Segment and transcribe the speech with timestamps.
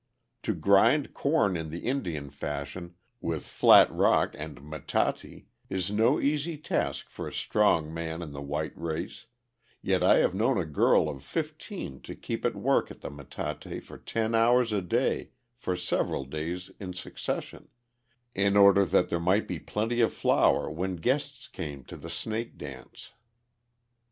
[0.41, 6.57] To grind corn in the Indian fashion, with flat rock and metate, is no easy
[6.57, 9.27] task for a strong man of the white race,
[9.79, 13.83] yet I have known a girl of fifteen to keep at work at the metate
[13.83, 17.67] for ten hours a day for several days in succession,
[18.33, 22.57] in order that there might be plenty of flour when guests came to the Snake
[22.57, 23.11] Dance.